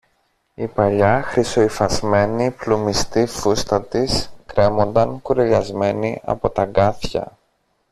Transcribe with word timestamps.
Η 0.55 0.67
παλιά 0.67 1.21
χρυσοϋφασμένη 1.23 2.51
πλουμιστή 2.51 3.25
φούστα 3.25 3.83
της 3.83 4.33
κρέμονταν 4.45 5.21
κουρελιασμένη 5.21 6.21
από 6.25 6.49
τ' 6.49 6.59
αγκάθια 6.59 7.37